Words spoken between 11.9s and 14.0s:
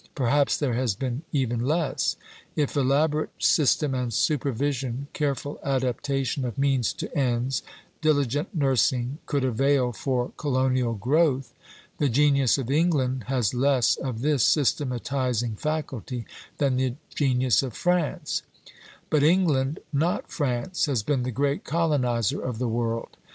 the genius of England has less